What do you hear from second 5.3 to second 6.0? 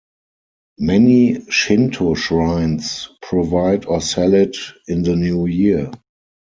Year.